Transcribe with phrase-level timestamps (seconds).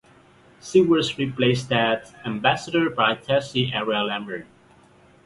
[0.63, 4.47] She was replaced as ambassador by Tessie Eria Lambourne.